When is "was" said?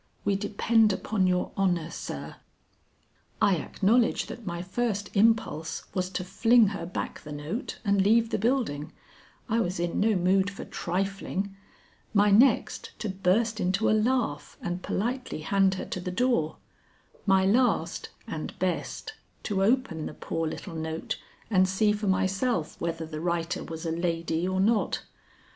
5.93-6.09, 9.59-9.79, 23.63-23.85